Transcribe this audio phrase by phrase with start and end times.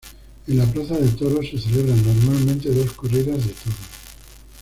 [0.47, 3.79] En la plaza de toros se celebran normalmente dos corridas de toros.